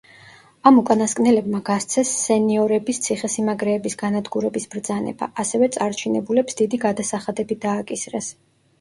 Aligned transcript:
ამ 0.69 0.77
უკანასკნელებმა 0.81 1.59
გასცეს 1.67 2.13
სენიორების 2.21 3.01
ციხე-სიმაგრეების 3.09 3.99
განადგურების 4.01 4.69
ბრძანება, 4.75 5.31
ასევე 5.47 5.73
წარჩინებულებს 5.79 6.63
დიდი 6.65 6.85
გადასახადები 6.91 7.65
დააკისრეს. 7.71 8.37